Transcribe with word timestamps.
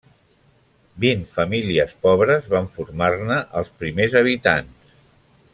Vint 1.03 1.21
famílies 1.35 1.93
pobres 2.07 2.49
van 2.55 2.71
formar-ne 2.79 3.41
els 3.63 3.73
primers 3.85 4.21
habitants. 4.23 4.93